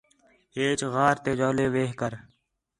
ہیچ 0.55 0.79
غار 0.93 1.15
تے 1.23 1.31
جولے 1.39 1.67
وِہ 1.73 1.83
کر 1.99 2.13